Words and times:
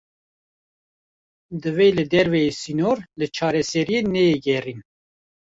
Divê 1.61 1.87
li 1.95 2.05
derveyî 2.13 2.51
sînor, 2.61 2.97
li 3.19 3.27
çareseriyê 3.35 4.01
neyê 4.13 4.37
gerîn 4.47 4.79